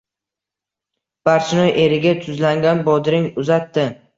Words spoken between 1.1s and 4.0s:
Barchinoy eriga tuzlangan bodring uzatdi.